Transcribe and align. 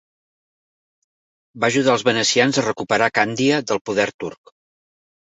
Va 1.65 1.67
ajudar 1.73 1.93
els 1.97 2.05
venecians 2.07 2.59
a 2.61 2.63
recuperar 2.65 3.09
Càndia 3.19 3.59
del 3.73 3.83
poder 3.91 4.07
turc. 4.25 4.53